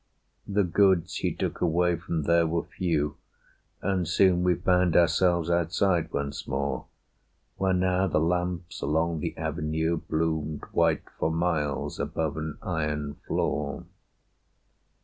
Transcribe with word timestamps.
The 0.47 0.63
goods 0.63 1.17
he 1.17 1.31
took 1.31 1.61
away 1.61 1.95
from 1.95 2.23
there 2.23 2.47
were 2.47 2.63
few, 2.63 3.17
And 3.83 4.07
soon 4.07 4.41
we 4.41 4.55
found 4.55 4.95
ourselves 4.97 5.47
outside 5.47 6.11
once 6.11 6.47
more, 6.47 6.87
Where 7.57 7.71
now 7.75 8.07
the 8.07 8.17
lamps 8.19 8.81
along 8.81 9.19
the 9.19 9.37
Avenue 9.37 9.97
Bloomed 9.97 10.63
white 10.71 11.03
for 11.19 11.29
miles 11.29 11.99
above 11.99 12.35
an 12.37 12.57
iron 12.63 13.17
floor. 13.27 13.85